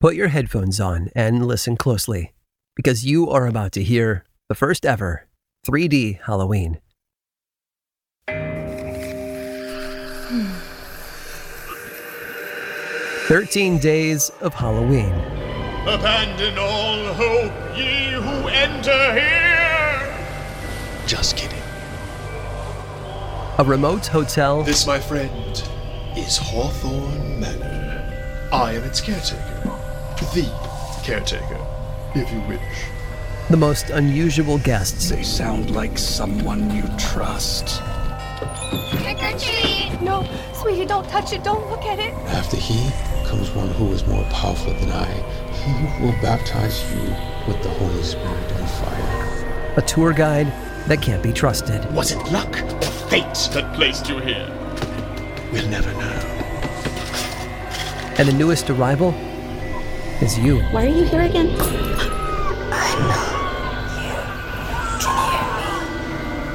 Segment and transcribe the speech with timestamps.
[0.00, 2.32] Put your headphones on and listen closely
[2.74, 5.26] because you are about to hear the first ever
[5.66, 6.80] 3D Halloween.
[13.28, 15.12] Thirteen days of Halloween.
[15.86, 20.16] Abandon all hope, ye who enter here!
[21.06, 21.62] Just kidding.
[23.58, 24.62] A remote hotel.
[24.62, 25.62] This, my friend,
[26.16, 28.48] is Hawthorne Manor.
[28.50, 29.59] I am its caretaker.
[30.20, 30.48] The
[31.02, 31.66] caretaker,
[32.14, 32.60] if you wish.
[33.48, 35.08] The most unusual guests.
[35.08, 37.82] They sound like someone you trust.
[39.02, 39.98] Trick or treat!
[40.00, 41.42] No, sweetie, don't touch it.
[41.42, 42.14] Don't look at it.
[42.28, 42.90] After he
[43.26, 45.06] comes one who is more powerful than I.
[45.52, 47.00] He will baptize you
[47.48, 49.74] with the Holy Spirit and fire.
[49.78, 50.46] A tour guide
[50.86, 51.92] that can't be trusted.
[51.92, 54.48] Was it luck or fate that placed you here?
[55.52, 56.20] We'll never know.
[58.18, 59.12] And the newest arrival
[60.22, 60.60] is you.
[60.70, 61.48] Why are you here again?
[62.72, 63.36] I know.
[65.00, 65.80] Tomorrow,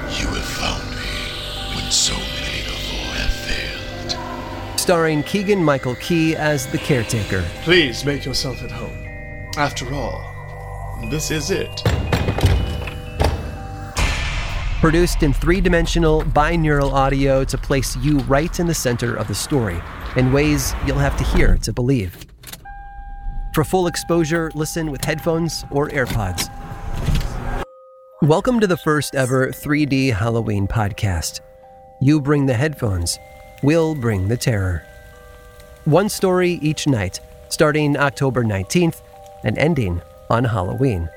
[0.09, 4.80] you have found me when so many before have failed.
[4.80, 7.44] Starring Keegan Michael Key as the caretaker.
[7.63, 8.97] Please make yourself at home.
[9.57, 10.22] After all,
[11.09, 11.83] this is it.
[14.79, 19.33] Produced in three dimensional binaural audio to place you right in the center of the
[19.33, 19.81] story
[20.16, 22.25] in ways you'll have to hear to believe.
[23.56, 26.50] For full exposure, listen with headphones or AirPods.
[28.22, 31.39] Welcome to the first ever 3D Halloween podcast.
[32.02, 33.17] You bring the headphones,
[33.64, 34.84] we'll bring the terror.
[35.86, 39.00] One story each night, starting October 19th
[39.45, 41.09] and ending on Halloween.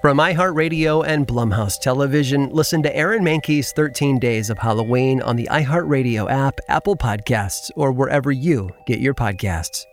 [0.00, 5.48] From iHeartRadio and Blumhouse Television, listen to Aaron Mahnke's 13 Days of Halloween on the
[5.52, 9.86] iHeartRadio app, Apple Podcasts, or wherever you get your podcasts.